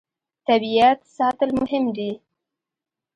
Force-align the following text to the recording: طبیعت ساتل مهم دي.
طبیعت 0.47 0.99
ساتل 1.15 1.49
مهم 1.59 1.83
دي. 1.97 2.11